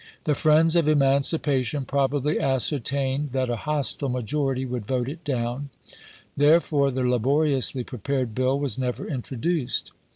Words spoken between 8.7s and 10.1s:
never intro duced.